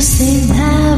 [0.00, 0.97] same see now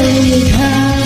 [0.00, 1.01] 离开。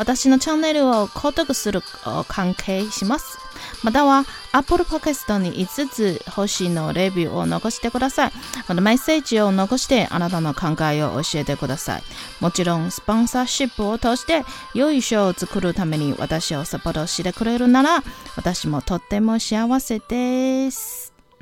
[0.00, 1.82] 私のチャンネルを購読する
[2.26, 3.36] 関係します。
[3.82, 8.32] または Apple Podcast に5つ星のレビューを残してください。
[8.66, 12.02] またメッセージを残してあなたの考えを教えてください。
[12.40, 18.02] もちろんスポンサーシップを通して良い賞を作るために私をサポートしてくれるなら
[18.36, 21.09] 私もとっても幸せです。